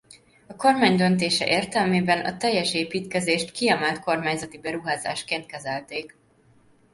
A 0.47 0.55
kormány 0.55 0.95
döntése 0.95 1.47
értelmében 1.47 2.25
a 2.25 2.37
teljes 2.37 2.73
építkezést 2.73 3.51
kiemelt 3.51 3.99
kormányzati 3.99 4.57
beruházásként 4.57 5.45
kezelték. 5.45 6.15